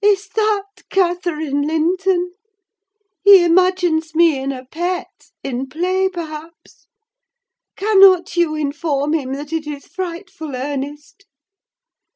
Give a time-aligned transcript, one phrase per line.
[0.00, 2.34] "Is that Catherine Linton?
[3.24, 6.86] He imagines me in a pet—in play, perhaps.
[7.74, 11.26] Cannot you inform him that it is frightful earnest?